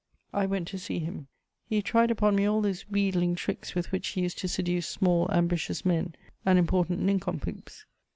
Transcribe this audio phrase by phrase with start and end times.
[0.33, 1.27] I went to see him;
[1.69, 5.29] he tried upon me all those wheedling tricks with which he used to seduce small
[5.31, 7.85] ambitious men and important nincompoops.